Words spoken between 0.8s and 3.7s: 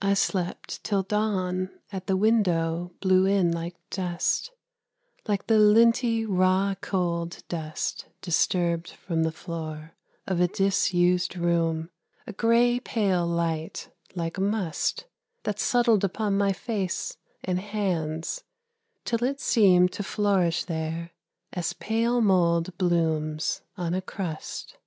till dawn at the window blew in